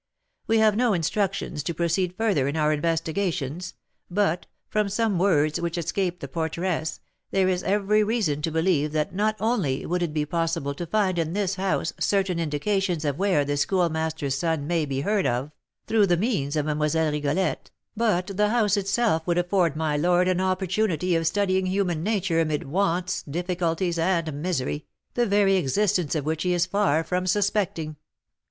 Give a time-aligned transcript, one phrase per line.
[0.47, 3.75] We have no instructions to proceed further in our investigations,
[4.09, 9.13] but, from some words which escaped the porteress, there is every reason to believe that
[9.13, 13.45] not only would it be possible to find in this house certain indications of where
[13.45, 15.51] the Schoolmaster's son may be heard of,
[15.85, 17.11] through the means of Mlle.
[17.11, 22.39] Rigolette, but the house itself would afford my lord an opportunity of studying human nature
[22.41, 27.97] amid wants, difficulties, and misery, the very existence of which he is far from suspecting."